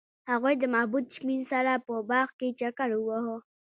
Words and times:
هغوی 0.31 0.53
د 0.59 0.63
محبوب 0.73 1.05
شمیم 1.15 1.41
سره 1.51 1.71
په 1.85 1.93
باغ 2.09 2.29
کې 2.39 2.47
چکر 2.59 2.89
وواهه. 2.95 3.35